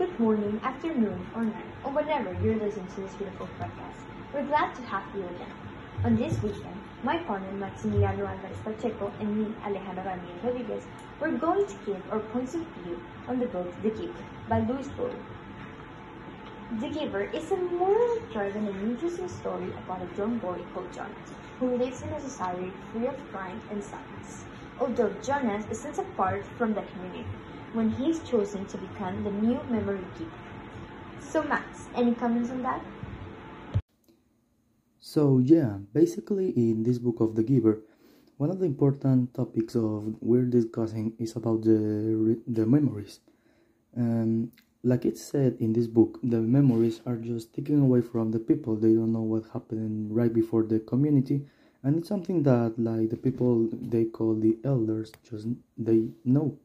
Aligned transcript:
Good 0.00 0.18
morning, 0.18 0.58
afternoon, 0.64 1.28
or 1.34 1.44
night, 1.44 1.68
or 1.84 1.92
whenever 1.92 2.32
you're 2.42 2.56
listening 2.56 2.88
to 2.88 3.02
this 3.02 3.16
beautiful 3.16 3.46
podcast. 3.60 4.00
We're 4.32 4.46
glad 4.46 4.74
to 4.76 4.82
have 4.88 5.02
you 5.14 5.28
again. 5.28 5.52
On 6.06 6.16
this 6.16 6.42
weekend, 6.42 6.80
my 7.02 7.18
partner 7.18 7.52
Maximiliano 7.52 8.26
Alvarez 8.26 8.56
Pacheco 8.64 9.12
and 9.20 9.36
me, 9.36 9.52
Alejandra 9.62 10.06
Ramirez 10.06 10.42
Rodriguez, 10.42 10.86
we're 11.20 11.36
going 11.36 11.66
to 11.66 11.74
give 11.84 12.00
our 12.10 12.20
points 12.32 12.54
of 12.54 12.62
view 12.80 12.96
on 13.28 13.40
the 13.40 13.44
book 13.44 13.76
The 13.82 13.90
Giver 13.90 14.24
by 14.48 14.60
Lois 14.60 14.88
Lowry. 14.96 15.20
The 16.80 16.88
Giver 16.88 17.24
is 17.24 17.52
a 17.52 17.58
morally 17.58 18.22
driven 18.32 18.68
and 18.68 18.80
interesting 18.80 19.28
story 19.28 19.74
about 19.76 20.00
a 20.00 20.16
young 20.16 20.38
boy 20.38 20.64
called 20.72 20.94
Jonas, 20.94 21.36
who 21.58 21.76
lives 21.76 22.00
in 22.00 22.08
a 22.14 22.20
society 22.20 22.72
free 22.90 23.06
of 23.06 23.30
crime 23.30 23.60
and 23.68 23.84
sadness. 23.84 24.46
Although 24.78 25.20
Jonas 25.22 25.66
isn't 25.70 25.98
apart 25.98 26.46
from 26.56 26.72
the 26.72 26.80
community, 26.80 27.28
when 27.72 27.90
he's 27.90 28.18
chosen 28.20 28.66
to 28.66 28.78
become 28.78 29.22
the 29.24 29.30
new 29.30 29.60
memory 29.70 30.04
keeper. 30.18 30.30
So 31.20 31.42
Max, 31.44 31.88
any 31.94 32.14
comments 32.14 32.50
on 32.50 32.62
that? 32.62 32.82
So 34.98 35.38
yeah, 35.38 35.78
basically 35.92 36.50
in 36.50 36.82
this 36.82 36.98
book 36.98 37.20
of 37.20 37.34
The 37.34 37.42
Giver, 37.42 37.80
one 38.36 38.50
of 38.50 38.58
the 38.58 38.66
important 38.66 39.34
topics 39.34 39.74
of 39.76 40.14
we're 40.20 40.44
discussing 40.44 41.12
is 41.18 41.36
about 41.36 41.62
the 41.62 42.38
the 42.46 42.66
memories. 42.66 43.20
Um, 43.96 44.52
like 44.82 45.04
it 45.04 45.18
said 45.18 45.56
in 45.60 45.72
this 45.72 45.86
book, 45.86 46.18
the 46.22 46.40
memories 46.40 47.02
are 47.06 47.16
just 47.16 47.52
taken 47.52 47.82
away 47.82 48.00
from 48.00 48.30
the 48.30 48.38
people. 48.38 48.76
They 48.76 48.94
don't 48.94 49.12
know 49.12 49.22
what 49.22 49.44
happened 49.52 50.14
right 50.14 50.32
before 50.32 50.62
the 50.62 50.80
community, 50.80 51.44
and 51.82 51.98
it's 51.98 52.08
something 52.08 52.42
that 52.44 52.74
like 52.78 53.10
the 53.10 53.16
people 53.16 53.68
they 53.72 54.04
call 54.06 54.34
the 54.34 54.58
elders 54.64 55.12
just 55.28 55.46
they 55.76 56.08
know 56.24 56.56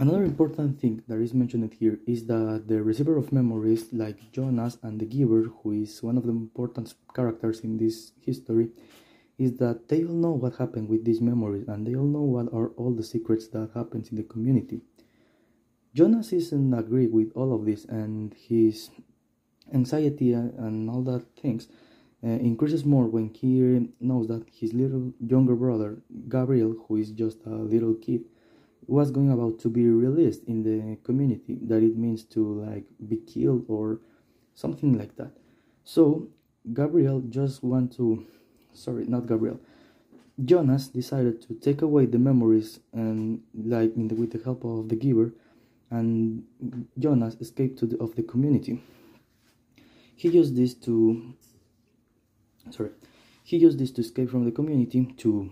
Another 0.00 0.22
important 0.22 0.78
thing 0.80 1.02
that 1.08 1.18
is 1.18 1.34
mentioned 1.34 1.74
here 1.74 1.98
is 2.06 2.24
that 2.26 2.68
the 2.68 2.80
receiver 2.80 3.16
of 3.16 3.32
memories, 3.32 3.92
like 3.92 4.30
Jonas 4.30 4.78
and 4.80 5.00
the 5.00 5.04
giver, 5.04 5.50
who 5.50 5.72
is 5.72 6.04
one 6.04 6.16
of 6.16 6.22
the 6.22 6.30
important 6.30 6.94
characters 7.12 7.62
in 7.62 7.78
this 7.78 8.12
history, 8.24 8.68
is 9.38 9.56
that 9.56 9.88
they 9.88 10.04
all 10.04 10.14
know 10.14 10.30
what 10.30 10.54
happened 10.54 10.88
with 10.88 11.04
these 11.04 11.20
memories 11.20 11.66
and 11.66 11.84
they 11.84 11.96
all 11.96 12.06
know 12.06 12.22
what 12.22 12.46
are 12.52 12.68
all 12.76 12.94
the 12.94 13.02
secrets 13.02 13.48
that 13.48 13.70
happens 13.74 14.10
in 14.10 14.16
the 14.16 14.22
community. 14.22 14.82
Jonas 15.94 16.32
isn't 16.32 16.74
agree 16.74 17.08
with 17.08 17.32
all 17.34 17.52
of 17.52 17.64
this 17.64 17.84
and 17.86 18.32
his 18.34 18.90
anxiety 19.74 20.32
and 20.32 20.88
all 20.88 21.02
that 21.02 21.24
things 21.42 21.66
uh, 22.22 22.28
increases 22.28 22.84
more 22.84 23.06
when 23.08 23.30
he 23.30 23.90
knows 23.98 24.28
that 24.28 24.44
his 24.48 24.72
little 24.72 25.12
younger 25.18 25.56
brother 25.56 25.98
Gabriel, 26.28 26.76
who 26.86 26.98
is 26.98 27.10
just 27.10 27.38
a 27.46 27.50
little 27.50 27.94
kid, 27.94 28.20
was 28.86 29.10
going 29.10 29.30
about 29.30 29.58
to 29.60 29.68
be 29.68 29.86
released 29.86 30.44
in 30.44 30.62
the 30.62 30.96
community 31.04 31.58
that 31.62 31.82
it 31.82 31.96
means 31.96 32.24
to 32.24 32.62
like 32.62 32.84
be 33.08 33.16
killed 33.16 33.64
or 33.68 34.00
something 34.54 34.96
like 34.96 35.16
that. 35.16 35.32
So 35.84 36.28
gabriel 36.74 37.20
just 37.28 37.62
want 37.62 37.94
to 37.96 38.26
sorry 38.72 39.04
not 39.06 39.26
gabriel. 39.26 39.60
Jonas 40.44 40.88
decided 40.88 41.42
to 41.42 41.54
take 41.54 41.82
away 41.82 42.06
the 42.06 42.18
memories 42.18 42.78
and 42.92 43.40
like 43.54 43.92
the, 43.96 44.14
with 44.14 44.30
the 44.32 44.42
help 44.44 44.64
of 44.64 44.88
the 44.88 44.96
giver 44.96 45.32
and 45.90 46.44
jonas 46.98 47.34
escaped 47.40 47.78
to 47.78 47.86
the, 47.86 47.98
of 47.98 48.14
the 48.14 48.22
community. 48.22 48.80
He 50.14 50.28
used 50.28 50.56
this 50.56 50.74
to 50.74 51.34
sorry. 52.70 52.90
He 53.44 53.56
used 53.56 53.78
this 53.78 53.90
to 53.92 54.02
escape 54.02 54.30
from 54.30 54.44
the 54.44 54.52
community 54.52 55.06
to 55.18 55.50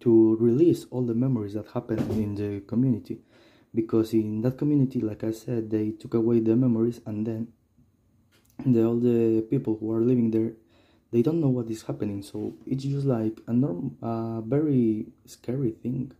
to 0.00 0.36
release 0.40 0.86
all 0.90 1.02
the 1.02 1.14
memories 1.14 1.54
that 1.54 1.66
happened 1.68 2.10
in 2.12 2.34
the 2.34 2.60
community. 2.66 3.20
Because 3.74 4.12
in 4.14 4.40
that 4.42 4.58
community 4.58 5.00
like 5.00 5.22
i 5.22 5.30
said 5.30 5.70
they 5.70 5.90
took 5.92 6.14
away 6.14 6.40
the 6.40 6.56
memories 6.56 7.00
and 7.06 7.24
then 7.24 7.48
the, 8.66 8.84
all 8.84 8.98
the 8.98 9.46
people 9.48 9.76
who 9.78 9.92
are 9.92 10.00
living 10.00 10.30
there 10.32 10.52
they 11.12 11.22
don't 11.22 11.40
know 11.40 11.48
what 11.48 11.68
is 11.70 11.82
happening. 11.82 12.22
So 12.22 12.54
it's 12.66 12.84
just 12.84 13.06
like 13.06 13.40
a 13.46 13.52
norm 13.52 13.96
very 14.46 15.06
scary 15.26 15.72
thing. 15.82 16.12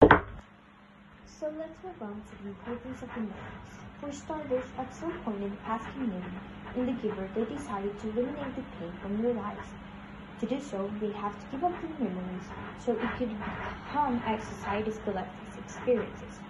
So 0.00 1.52
let's 1.58 1.82
move 1.82 2.00
on 2.00 2.22
to 2.28 2.42
the 2.42 2.48
importance 2.50 3.02
of 3.02 3.08
the 3.08 3.20
memories. 3.20 3.74
For 4.00 4.12
starters 4.12 4.64
at 4.78 4.94
some 4.94 5.12
point 5.24 5.42
in 5.42 5.50
the 5.50 5.56
past 5.56 5.90
community 5.92 6.36
in 6.76 6.86
the 6.86 6.92
giver 6.92 7.28
they 7.34 7.44
decided 7.44 7.98
to 8.00 8.10
eliminate 8.10 8.56
the 8.56 8.62
pain 8.78 8.92
from 9.00 9.22
their 9.22 9.34
lives 9.34 9.68
to 10.40 10.46
do 10.46 10.60
so, 10.60 10.90
they 11.00 11.10
have 11.12 11.38
to 11.38 11.46
give 11.50 11.64
up 11.64 11.72
their 11.80 12.08
memories 12.08 12.44
so 12.78 12.92
it 12.92 13.16
could 13.18 13.30
become 13.30 14.22
a 14.26 14.40
society's 14.40 14.98
collective 15.04 15.58
experiences. 15.58 16.40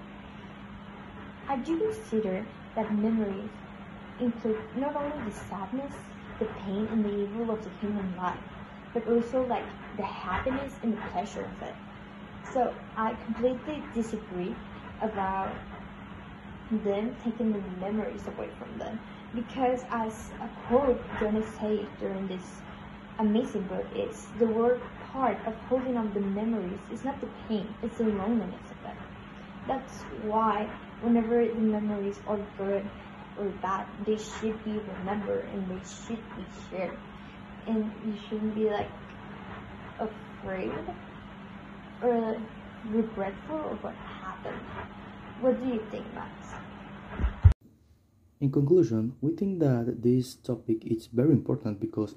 I 1.49 1.57
do 1.57 1.79
consider 1.79 2.47
that 2.75 2.93
memories 2.95 3.51
include 4.19 4.61
not 4.77 4.97
only 4.97 5.31
the 5.31 5.37
sadness, 5.37 5.95
the 6.39 6.47
pain, 6.47 6.89
and 6.91 7.05
the 7.05 7.15
evil 7.23 7.51
of 7.51 7.63
the 7.63 7.71
human 7.81 8.17
life, 8.17 8.39
but 8.93 9.07
also 9.09 9.45
like 9.47 9.65
the 9.97 10.03
happiness 10.05 10.75
and 10.83 10.93
the 10.97 11.01
pleasure 11.13 11.45
of 11.45 11.63
it. 11.63 11.75
So 12.53 12.75
I 12.97 13.15
completely 13.25 13.83
disagree 13.95 14.55
about 15.01 15.51
them 16.71 17.15
taking 17.23 17.53
the 17.53 17.61
memories 17.81 18.27
away 18.27 18.49
from 18.59 18.79
them 18.79 18.99
because 19.35 19.85
as 19.91 20.31
a 20.41 20.49
quote 20.67 21.03
Jonas 21.21 21.47
said 21.61 21.87
during 22.01 22.27
this 22.27 22.61
amazing 23.19 23.63
book 23.63 23.87
is 23.95 24.27
the 24.39 24.47
worst 24.47 24.83
part 25.13 25.39
of 25.47 25.55
holding 25.69 25.97
on 25.97 26.13
the 26.15 26.21
memories 26.21 26.81
is 26.93 27.05
not 27.05 27.21
the 27.21 27.29
pain, 27.49 27.73
it's 27.83 27.99
the 27.99 28.05
loneliness 28.05 28.71
of 28.71 28.91
it. 28.91 28.97
That's 29.67 30.03
why 30.23 30.69
whenever 31.01 31.47
the 31.47 31.55
memories 31.55 32.21
are 32.27 32.39
good 32.59 32.89
or 33.39 33.47
bad, 33.63 33.87
they 34.05 34.17
should 34.17 34.63
be 34.65 34.79
remembered 34.99 35.47
and 35.53 35.71
they 35.71 35.83
should 35.87 36.23
be 36.37 36.45
shared. 36.71 36.97
And 37.67 37.91
you 38.05 38.15
shouldn't 38.29 38.55
be 38.55 38.69
like 38.69 38.91
afraid 39.99 40.73
or 42.03 42.37
regretful 42.91 43.71
of 43.71 43.83
what 43.83 43.95
happened. 43.95 44.61
What 45.41 45.63
do 45.63 45.69
you 45.69 45.83
think, 45.91 46.05
Max? 46.15 46.31
In 48.41 48.51
conclusion, 48.53 49.15
we 49.23 49.33
think 49.33 49.61
that 49.61 50.03
this 50.03 50.35
topic 50.35 50.85
is 50.87 51.07
very 51.07 51.33
important 51.33 51.81
because 51.81 52.15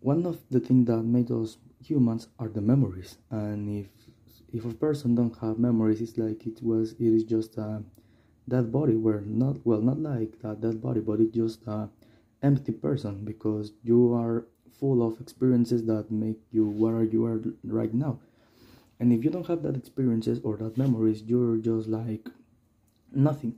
one 0.00 0.26
of 0.26 0.38
the 0.50 0.60
things 0.60 0.86
that 0.86 1.02
made 1.02 1.30
us 1.30 1.58
humans 1.82 2.28
are 2.38 2.48
the 2.48 2.60
memories. 2.60 3.18
And 3.30 3.68
if 3.68 3.88
if 4.52 4.64
a 4.64 4.74
person 4.74 5.14
don't 5.14 5.36
have 5.38 5.58
memories 5.58 6.00
it's 6.00 6.18
like 6.18 6.46
it 6.46 6.62
was 6.62 6.92
it 6.92 7.12
is 7.18 7.24
just 7.24 7.56
a 7.58 7.82
dead 8.48 8.72
body. 8.72 8.96
Where 8.96 9.20
not 9.20 9.64
well 9.64 9.80
not 9.80 9.98
like 10.00 10.40
that 10.42 10.60
dead 10.60 10.80
body 10.82 11.00
but 11.00 11.20
it's 11.20 11.34
just 11.34 11.66
a 11.66 11.88
empty 12.42 12.72
person 12.72 13.24
because 13.24 13.72
you 13.82 14.14
are 14.14 14.46
full 14.78 15.06
of 15.06 15.20
experiences 15.20 15.84
that 15.84 16.10
make 16.10 16.40
you 16.50 16.66
where 16.66 17.02
you 17.02 17.26
are 17.26 17.42
right 17.64 17.92
now. 17.92 18.18
And 18.98 19.12
if 19.12 19.24
you 19.24 19.30
don't 19.30 19.46
have 19.46 19.62
that 19.62 19.76
experiences 19.76 20.40
or 20.42 20.56
that 20.58 20.78
memories 20.78 21.22
you're 21.22 21.56
just 21.58 21.88
like 21.88 22.28
nothing. 23.12 23.54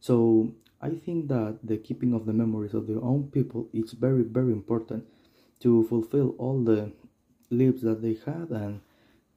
So 0.00 0.52
i 0.80 0.90
think 0.90 1.28
that 1.28 1.58
the 1.62 1.76
keeping 1.76 2.12
of 2.12 2.26
the 2.26 2.32
memories 2.32 2.74
of 2.74 2.88
their 2.88 3.00
own 3.02 3.28
people 3.30 3.68
is 3.72 3.92
very 3.92 4.24
very 4.24 4.50
important 4.52 5.04
to 5.62 5.84
fulfill 5.84 6.34
all 6.38 6.62
the 6.62 6.92
lives 7.50 7.82
that 7.82 8.02
they 8.02 8.16
had 8.26 8.50
and 8.50 8.80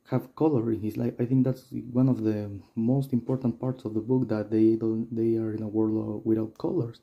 have 0.09 0.36
color 0.36 0.72
in 0.72 0.81
his 0.81 0.97
life. 0.97 1.13
I 1.19 1.25
think 1.25 1.44
that's 1.44 1.66
one 1.91 2.09
of 2.09 2.24
the 2.24 2.52
most 2.75 3.12
important 3.13 3.59
parts 3.59 3.86
of 3.86 3.94
the 3.94 4.00
book 4.00 4.28
that 4.30 4.52
they 4.52 4.75
don't 4.75 5.13
they 5.16 5.38
are 5.38 5.53
in 5.53 5.63
a 5.63 5.68
world 5.68 6.22
without 6.25 6.58
colors. 6.58 7.00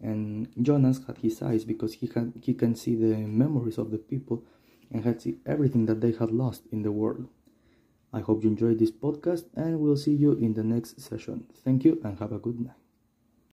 And 0.00 0.48
Jonas 0.60 1.00
had 1.06 1.18
his 1.18 1.40
eyes 1.42 1.64
because 1.64 1.94
he 1.94 2.10
had 2.14 2.32
he 2.42 2.54
can 2.54 2.74
see 2.74 2.96
the 2.96 3.16
memories 3.16 3.78
of 3.78 3.90
the 3.90 3.98
people 3.98 4.42
and 4.90 5.04
had 5.04 5.22
see 5.22 5.38
everything 5.46 5.86
that 5.86 6.00
they 6.00 6.12
had 6.12 6.32
lost 6.32 6.62
in 6.72 6.82
the 6.82 6.92
world. 6.92 7.28
I 8.12 8.20
hope 8.20 8.42
you 8.42 8.50
enjoyed 8.50 8.78
this 8.78 8.90
podcast 8.90 9.44
and 9.54 9.78
we'll 9.80 9.96
see 9.96 10.14
you 10.14 10.32
in 10.32 10.54
the 10.54 10.64
next 10.64 11.00
session. 11.00 11.46
Thank 11.64 11.84
you 11.84 12.00
and 12.04 12.18
have 12.18 12.32
a 12.32 12.38
good 12.38 12.60
night. 12.60 12.81